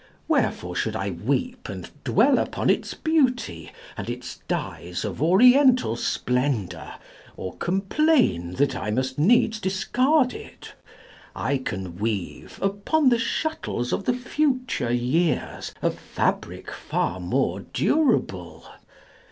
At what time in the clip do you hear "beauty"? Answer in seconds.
2.95-3.71